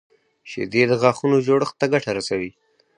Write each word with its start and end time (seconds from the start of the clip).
شیدې 0.49 0.83
د 0.87 0.91
غاښونو 1.01 1.37
جوړښت 1.47 1.75
ته 1.79 1.85
ګټه 1.93 2.11
رسوي 2.17 2.51